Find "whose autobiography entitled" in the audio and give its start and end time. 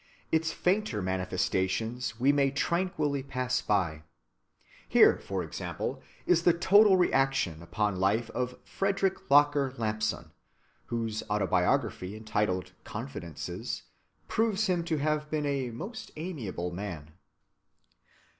10.87-12.71